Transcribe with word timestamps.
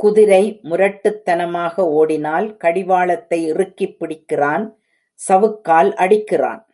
குதிரை 0.00 0.40
முரட்டுத்தனமாக 0.62 1.84
ஓடினால் 1.90 2.56
கடிவாளத்தை 2.56 3.40
இறுக்கிப் 3.52 3.96
பிடிக்கிறான் 3.98 4.66
சவுக்கால் 5.20 5.92
அடிக்கிறான். 6.04 6.62